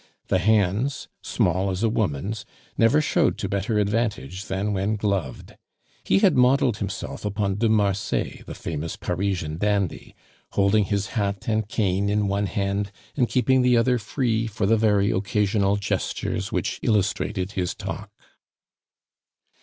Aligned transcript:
The 0.29 0.39
hands, 0.39 1.07
small 1.21 1.69
as 1.69 1.83
a 1.83 1.87
woman's, 1.87 2.43
never 2.75 3.01
showed 3.01 3.37
to 3.37 3.47
better 3.47 3.77
advantage 3.77 4.45
than 4.45 4.73
when 4.73 4.95
gloved. 4.95 5.55
He 6.03 6.17
had 6.17 6.35
modeled 6.35 6.77
himself 6.77 7.23
upon 7.23 7.57
de 7.59 7.69
Marsay, 7.69 8.41
the 8.47 8.55
famous 8.55 8.95
Parisian 8.95 9.59
dandy, 9.59 10.15
holding 10.53 10.85
his 10.85 11.09
hat 11.09 11.47
and 11.47 11.69
cane 11.69 12.09
in 12.09 12.27
one 12.27 12.47
hand, 12.47 12.91
and 13.15 13.29
keeping 13.29 13.61
the 13.61 13.77
other 13.77 13.99
free 13.99 14.47
for 14.47 14.65
the 14.65 14.75
very 14.75 15.11
occasional 15.11 15.75
gestures 15.75 16.51
which 16.51 16.79
illustrated 16.81 17.51
his 17.51 17.75
talk. 17.75 18.09